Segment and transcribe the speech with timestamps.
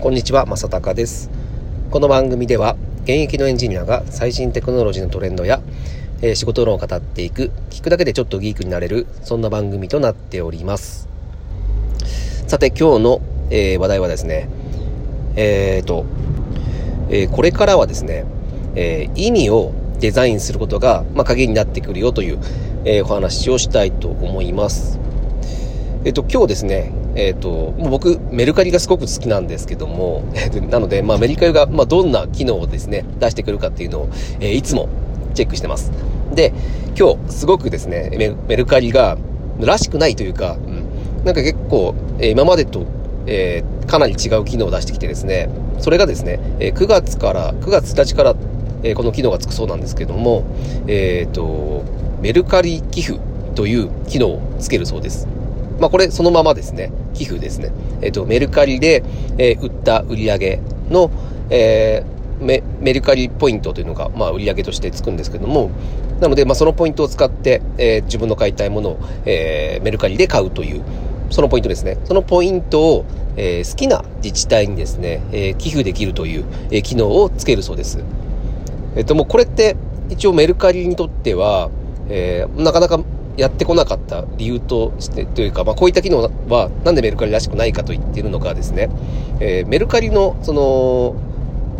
[0.00, 1.28] こんにちは、まさたかです。
[1.90, 5.60] この番組では、現役のエンジニアが最新テクノロジーのトレンドや、
[6.22, 11.06] えー、仕事論を語っていく、聞くだけでちょっとギークになれる、そんな番組となっております。
[12.46, 13.20] さて、今日の、
[13.50, 14.48] えー、話題はですね、
[15.36, 16.06] えーと、
[17.10, 18.24] えー、これからはですね、
[18.76, 22.38] えー、意味をデザインすることが、まあ、鍵になってくるよという、
[22.86, 24.98] えー、お話をしたいと思います。
[26.06, 30.22] えっ、と、今日ですね、えっ、ー、と、僕、メルカリがすごく好きなんですけども、
[30.70, 34.08] なので、まあ、メルカリが、まあ、どんな機能をですね、出してくるかっていうのを、
[34.40, 34.88] えー、いつも
[35.34, 35.92] チェックしてます。
[36.34, 36.52] で、
[36.98, 39.16] 今日、すごくですね、メメルカリが、
[39.60, 42.84] らしくないというか、うん、なんか結構、えー、今までと、
[43.26, 48.34] えー、かなり違う機能を出してきてですね、それがですね、えー、9月から、9月1日から、
[48.82, 50.44] えー、この機能がつくそうなんですけども、
[50.86, 51.82] えっ、ー、と、
[52.22, 53.18] メルカリ寄付
[53.54, 55.26] という機能をつけるそうです。
[55.80, 57.72] まあこれそのままですね、寄付ですね。
[58.02, 59.02] えっ、ー、と、メルカリで、
[59.38, 61.10] えー、売った売り上げの、
[61.48, 65.70] えー、メメルカリポイントというのが、まあ、売り上げとしてつくんですけども、
[66.20, 70.82] なので、まあ、そのポイントを使って、えー、自分の買いたいものを、えー、メルカリで買うという、
[71.30, 71.98] そのポイントですね。
[72.04, 73.04] そのポイントを、
[73.36, 78.02] えー、好きな自治体にですね、えー、寄付できるという、えー、機能をつけるそうです。
[78.96, 79.76] えっと、もうこれって、
[80.08, 81.70] 一応メルカリにとっては、
[82.08, 83.00] えー、なかなか
[83.36, 88.90] やってこなかった理由として、というか、まあ、こういった機能は、なんでメルカリらしくないかと言っているのかですね、
[89.40, 91.16] えー、メルカリの、その、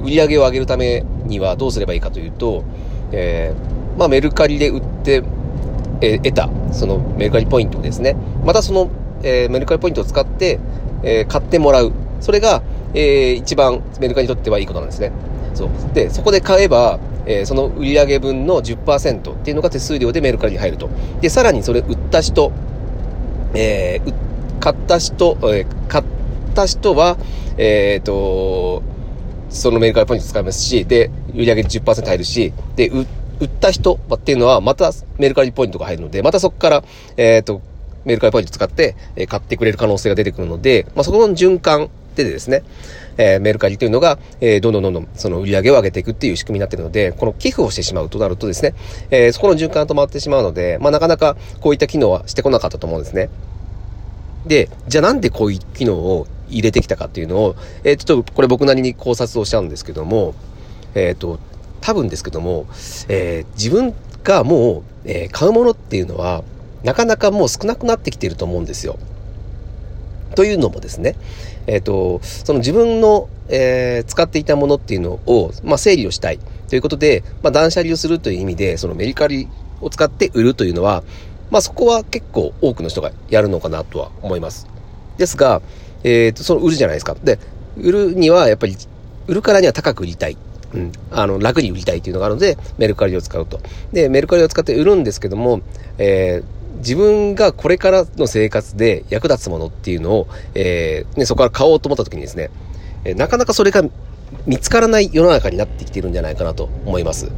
[0.03, 2.65] 売り上げを上げるためにはどうすればいいかというと、
[3.13, 5.23] えー、まあ、メルカリで売って、
[6.01, 8.17] えー、得た、そのメルカリポイントですね。
[8.45, 8.89] またその、
[9.23, 10.59] えー、メルカリポイントを使って、
[11.03, 11.93] えー、買ってもらう。
[12.21, 12.63] それが、
[12.95, 15.13] えー、一番メルカリにとってはいいことなんですね。
[15.55, 15.69] そう。
[15.93, 20.89] で、そこで買えば、えー、その売上分の10%っていうのが手数料でメルカリに入ると。
[21.21, 22.53] で、さらにそれ売った人、
[23.55, 24.15] えー、
[24.61, 26.05] 買った人、えー、買っ
[26.55, 27.17] た人は、
[27.57, 28.83] えっ、ー、と、
[29.51, 33.03] そのメルカリポイント使いますし、で、売上10%入るし、で、売
[33.45, 36.85] った人っていうのは、またメルカリポイントが入るので、またそこから、
[37.17, 37.61] えっ、ー、と、
[38.05, 42.63] メルカリポイント使って、え、買ってくれる可能性が出てくるので、まあ、そこの循環でですね、
[43.21, 48.75] えー、メルカリというのが、えー、どんどんどんどんその売り上げを上げていくっていう仕組みになっているので、この寄付をしてしまうとなるとですね、
[49.11, 53.29] えー、そこの循環が止まってしまうので、まあ、なかなかこういった機能はしてこなかったと思うんですね。
[54.47, 60.35] で、じゃあなんでこういう機能を入れてきたかっていうのを、えー、ちょっとこれ僕なりに考察をしちゃうんですけども、
[60.95, 61.39] えっ、ー、と、
[61.83, 62.67] 多分ですけども、
[63.09, 63.95] えー、自分
[64.25, 66.43] がもう、えー、買うものっていうのは、
[66.83, 68.99] なかなかもう少なくなってきていると思うんですよ。
[70.41, 71.17] というのもですね、
[71.67, 76.39] えっ、ー、と、その自分の、えー、使っていたものっていうのを、まあ、整理をしたい
[76.71, 79.49] ということで、まあ、断捨離をするという意味で、そのメリカリ
[79.83, 81.03] を使って売るというのは、
[81.51, 84.67] まあ、そこは結構多くの人がやるのかなとは思います。
[85.19, 85.61] ですが、
[86.05, 87.15] えっ、ー、と、その売るじゃないですか。
[87.23, 87.39] で、
[87.77, 88.79] 売るにはやっぱり、
[89.27, 90.39] 売るからには高く売りたい。
[90.73, 90.93] うん。
[91.11, 93.61] あの、楽に売りたいっていうのがあるので、メルカリを使うと。
[93.93, 95.61] で、メルカリを使って売るんですけども、
[95.99, 102.51] えー、自分がこれからの生活で役立つものっていうのを、えー、ね、そこから買おうと思った時にですね、
[103.05, 103.83] え、なかなかそれが
[104.47, 107.31] 見つからない世の中になってきてるんじゃないかなと思います。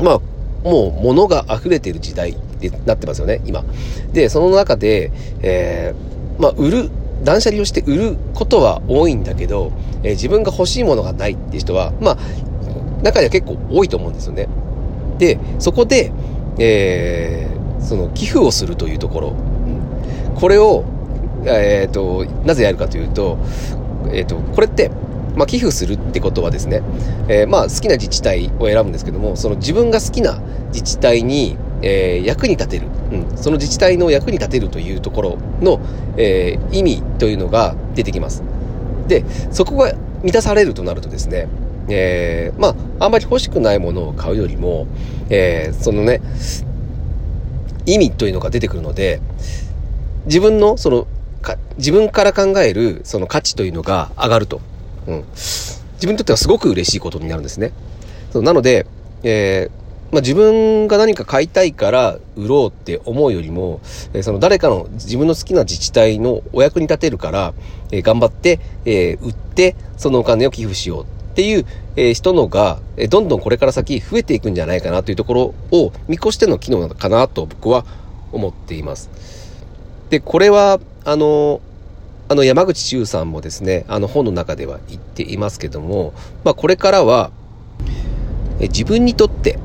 [0.00, 0.20] まあ、
[0.64, 3.64] もう物が溢れている時代でなってますよね、今。
[4.12, 5.12] で、その中で、
[5.42, 6.90] えー、まあ、売る、
[7.24, 9.72] 断捨離をして売ることは多いんだけど、
[10.02, 12.18] えー、自分が欲しいものがないっていう人は、まあ、
[13.02, 14.48] 中には結構多いと思うんですよね。
[15.18, 16.12] で、そこで、
[16.58, 17.55] えー、
[17.86, 19.36] その寄付をするというところ、
[20.34, 20.84] これを、
[21.46, 23.38] えっ、ー、と、なぜやるかというと、
[24.12, 24.90] えっ、ー、と、これって、
[25.36, 26.82] まあ、寄付するってことはですね、
[27.28, 35.80] えー、まあ、好きな自治体を選ぶんですけども、その自分が好きな自治体に、えー、役に立てる、うん、その自治体の役に立てるというところの、
[36.16, 38.42] えー、意味というのが出てきます。
[39.06, 41.48] で、そこが満たされるとなるとですね、
[41.88, 44.86] えー、まあ、あんまり欲しくないものを買うよりも、
[45.28, 46.20] えー、そのね、
[47.86, 49.20] 意味というのが出てくるので、
[50.26, 51.06] 自分の、その、
[51.40, 54.60] か、自分から考える、その価値というのが上がると。
[55.06, 55.24] うん。
[55.34, 57.72] 自分にとってはすごく嬉しいことになるんですね。
[58.32, 58.86] そうなので、
[59.22, 63.80] えー、まあ、自分が何か買いたいから売ろうって思うよりも、
[64.12, 67.54] えー、その誰かの自分の好きな自治体のお役に立てるから、
[67.92, 71.66] えー、頑張って、え売って、そのお金を寄付しようっていう、
[71.96, 77.84] え人のが、えどんどんこれから先増えていくんじゃないかなというところを見越しての機能なのかなと僕は
[78.32, 79.10] 思っています。
[80.08, 81.60] で、これは、あの、
[82.30, 87.30] あの山口周さんもですね、あの本の中では言っていますけども、まあこれからは、
[88.58, 89.58] え自分にとって、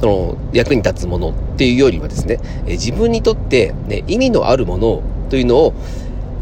[0.00, 5.74] その役に立つものっていうよりはですね、え自分にとって、ね、意味のあるものというのを、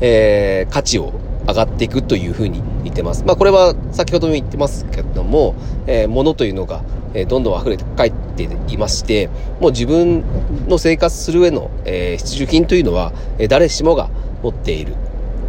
[0.01, 3.25] えー、価値を上がっていくというふうに言ってます。
[3.25, 5.55] まあこれは先ほども言ってますけども、
[5.87, 6.83] えー、物というのが、
[7.15, 9.29] えー、どんどん溢れて帰っていまして、
[9.61, 10.25] もう自分
[10.69, 14.11] の生活する上の、えー、必需品というのは、えー、誰しもが
[14.43, 14.95] 持っている。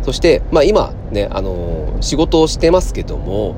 [0.03, 3.55] そして、まあ今ね、あのー、仕事をしてますけども、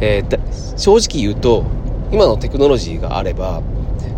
[0.00, 1.64] えー、正直言うと、
[2.10, 3.62] 今のテクノロジーがあれば、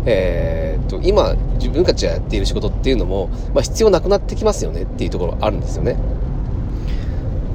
[0.05, 5.97] えー、と、今、自分たちがやっている仕事っていうのも、まあ、必要なくなってきますよねっていうところあるんですよね。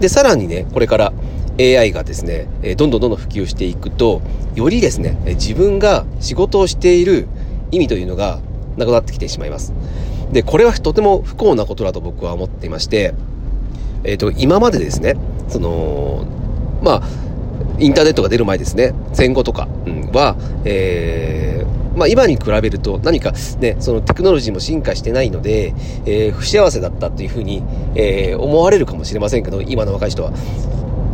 [0.00, 1.12] で、さらにね、これから
[1.58, 4.22] AI がですね、どんどんどんどん普及していくと、
[4.54, 7.28] よりですね、自分が仕事をしている
[7.70, 8.40] 意味というのが
[8.76, 9.72] なくなってきてしまいます。
[10.32, 13.14] で、これはとても不幸なことだと僕は思っていまして、
[14.04, 15.16] えっ、ー、と、今までですね、
[15.48, 16.24] その、
[16.82, 17.02] まあ、
[17.78, 19.68] インターネットが出る前ですね、戦後とか
[20.12, 25.74] は、えー、まあ、今に比べると何かね、そのテクノロジーも進化してないので、
[26.06, 27.62] えー、不幸せだったというふうに、
[27.94, 30.32] えー、思われるかもしれませんけど、今の若い人は。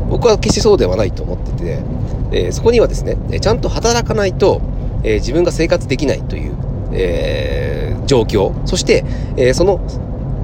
[0.08, 1.82] 僕は決してそうではないと思ってて、
[2.30, 4.60] えー、そこにはですね、ちゃんと働かないと、
[5.02, 6.56] え、自分が生活できないという、
[6.92, 8.52] え、状況。
[8.64, 9.04] そして、
[9.36, 9.80] え、その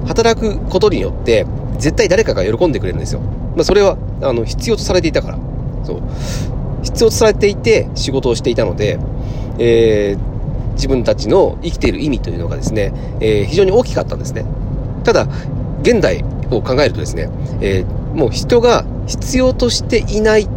[0.05, 1.45] 働くことによって、
[1.77, 3.21] 絶対誰かが喜んでくれるんですよ。
[3.55, 5.39] まあ、それは、あの、必要とされていたから。
[5.85, 6.01] そう。
[6.83, 8.99] 必要とされていて仕事をしていたので、
[9.57, 10.32] えー、
[10.73, 14.45] 自分たちの生きている意味というのがですね、えー、非常に大きかったんですね。
[15.03, 15.27] ただ、
[15.81, 17.29] 現代を考えるとですね、
[17.61, 20.47] えー、もう人が必要としていない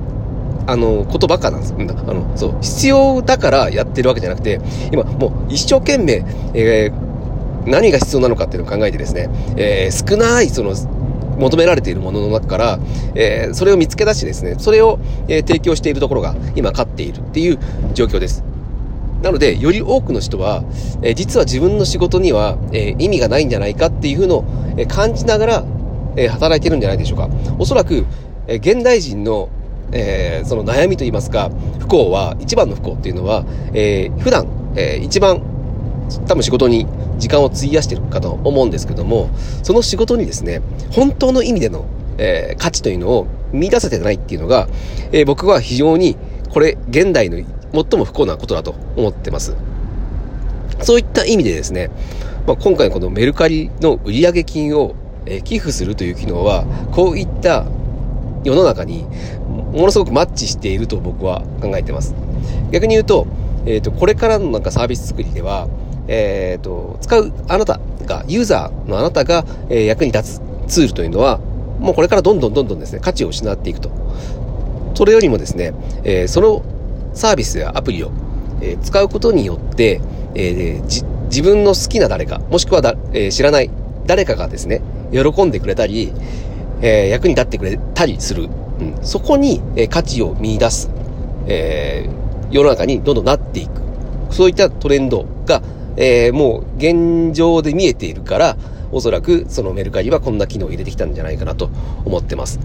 [0.66, 1.74] あの、ことばっかなんです。
[1.74, 1.82] あ
[2.12, 4.60] の、そう、必要だからやってるわけじゃなくて、
[4.92, 6.24] 今、もう一生懸命、
[6.54, 10.74] えー、何が必要なのかっていうのを考えてですね、えー、少ない、その、
[11.38, 12.78] 求められているものの中から、
[13.14, 14.98] えー、それを見つけ出してですね、それを、
[15.28, 17.58] えー、提供しているところが今勝っているっていう
[17.94, 18.42] 状況です。
[19.26, 20.62] なので、より多くの人は、
[21.02, 24.44] えー、実は自分の仕事には、えー、意味がないんじゃないかっていうのを、
[24.78, 25.64] えー、感じながら、
[26.18, 27.28] え働いてるんじゃないでしょうか。
[27.58, 28.06] おそらく、
[28.46, 29.50] え現代人の、
[29.92, 33.44] えその悩みといいますか、不幸は、一番の不幸っていうのは、
[33.74, 34.46] え普段、
[34.76, 35.42] え一番、
[36.26, 36.86] 多分仕事に
[37.18, 39.28] 時間を費やしてるかと思うんですけども、
[39.62, 41.84] その仕事にですね、本当の意味での、
[42.16, 44.68] え価値というのを見出せてないっていうのが、
[45.12, 46.16] え僕は非常に、
[46.48, 47.36] これ、現代の
[47.84, 49.56] 最も不幸なことだと思ってます。
[50.82, 51.90] そういった意味でですね、
[52.46, 54.94] まあ、今回このメルカリの売上金を、
[55.42, 57.66] 寄付するという機能は、こういった
[58.44, 59.04] 世の中に
[59.72, 62.14] ものすごくマッチしていると僕は考えてます。
[62.70, 63.26] 逆に言うと、
[63.66, 65.68] えっ、ー、と、これからのなんかサービス作りでは、
[66.06, 71.40] えっ、ー、と、使うあなたが、ユーザーのあなたが、え、役に立つツールというのは、
[71.80, 73.90] もうこれからどんどんどんどんですね、価値を失っていくと。
[74.94, 75.74] それよりもですね、
[76.04, 76.62] え、その
[77.16, 78.12] サービスやアプリを、
[78.60, 80.00] え、使うことによって、
[80.34, 80.80] え、
[81.28, 83.70] 自分の好きな誰か、もしくはだ、え、知らない
[84.06, 86.12] 誰かがですね、喜んでくれたり、
[86.82, 88.44] え、役に立ってくれたりする。
[88.44, 90.90] うん、そこに、え、価値を見出す、
[91.48, 92.08] え、
[92.50, 93.80] 世の中にどんどんなっていく。
[94.30, 95.62] そういったトレンドが、
[95.96, 98.56] え、もう現状で見えているから、
[98.92, 101.70] おそらくそのメルカリはこんな機能を入れてきたんじゃないかなと
[102.04, 102.60] 思ってます。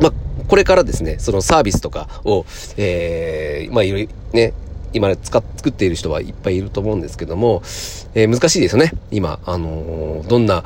[0.00, 0.12] まあ、
[0.48, 2.44] これからですね、そのサービスとかを、
[2.76, 4.52] えー、まあいろいろね、
[4.92, 7.62] 今使っ、作っている人はいっぱいいると思うんですけども、
[8.14, 8.92] えー、難しいですよね。
[9.10, 10.62] 今、あのー、どんな、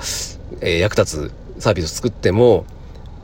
[0.60, 2.66] えー、役立つサービスを作っても、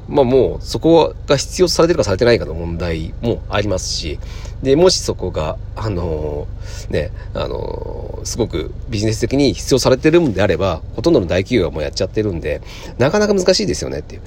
[0.08, 4.18] まあもうそこが必要されてるかされてないかの問題もありますし、
[4.62, 12.62] で、もしそこが、あのー、ね、あのー、すごくビジネス的に必要されてるんであれば、ほとんどの大企業がもうやっちゃってるんで、
[12.98, 14.22] なかなか難しいですよねっていう。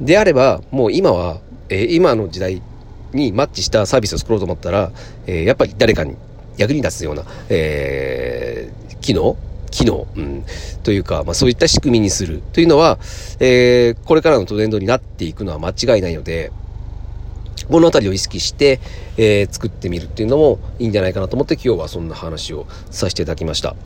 [0.00, 1.38] であれば、もう今は、
[1.68, 2.62] え、今の時代
[3.12, 4.90] にマッチしたサービスを作ろうと思ったら、
[5.26, 6.16] え、やっぱり誰かに
[6.56, 9.36] 役に立つような、えー、機能
[9.70, 10.44] 機能、うん、
[10.82, 12.98] というか、まあそういった仕組みにするというのは、
[13.38, 16.50] えー、これからのトレンドになっていくのは間違いないので、
[17.68, 18.80] この辺りを意識して、
[19.16, 23.76] えー、作ってみるっていうのもいいんじゃないかなと思って今日はそんな話をさせていただきました。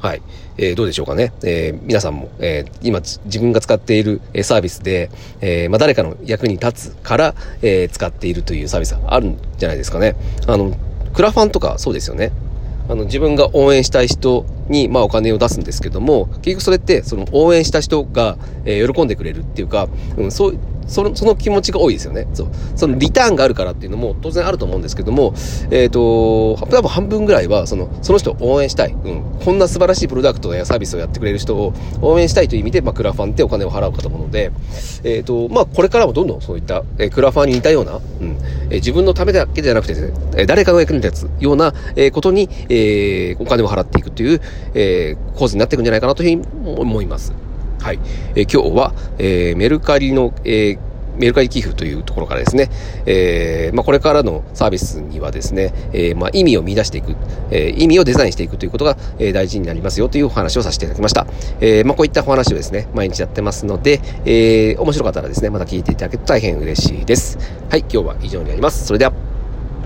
[0.00, 0.22] はい。
[0.56, 1.32] えー、どうでしょうかね。
[1.42, 10.16] えー、皆さんも、えー、今自分が使っているサービスで、えまあ、誰かの役に立つから、え使っているというサービスがあるんじゃないですかね。
[10.46, 10.74] あの、
[11.12, 12.32] クラファンとかそうですよね。
[12.88, 20.58] あの、自分が応援したい人に、まあ、お金を出すんですけども、結局それって、その応援した人が、え喜んでくれるっていうか、うん、そう、
[20.90, 22.26] その、その気持ちが多いですよね。
[22.34, 22.48] そう。
[22.74, 25.34] そのリターンがあるからっていうのも当然あると思うんですけども、
[25.70, 28.92] えっ、ー、と、多分半分ぐらいは、その、その人を応援したい。
[28.92, 29.22] うん。
[29.44, 31.72] こんな素晴らしいプロダクトやサービスをやってくれる人を
[32.02, 34.50] 応援したいという意味で、まあ、クラファンってお金を払うかと思うので、
[35.04, 38.36] えっ、ー、と、まあ、これからもどんどんそういった、えー、クラファンに似たような、うん。
[38.70, 44.40] えー、自分のためだけじゃなくてですね、え、誰かの役に立つような、えー、ことに、えー、お金を払っていくという、
[44.74, 47.32] えー、構図になっていくんじゃないかなというふうに思います。
[47.80, 47.98] はい。
[48.34, 50.78] えー、今日は、えー、メルカリの、えー、
[51.20, 52.70] メルカリ寄付というところからですね、
[53.06, 57.14] えー、まあ、これからのサービスにはですね、えー、まあ、意味を見出していく、
[57.50, 61.26] えー、意味をデザインしていくということが、え大事になりますよというお話をさせていただきました。
[61.60, 67.38] えまあ、こういったお話をですね、毎日やってますので、え面白かったらですね、また聞いていただけると大変嬉しいです。
[67.68, 68.86] はい、今日は以上になります。
[68.86, 69.29] それでは。